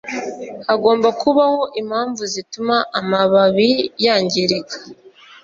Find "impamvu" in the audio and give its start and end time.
1.81-2.21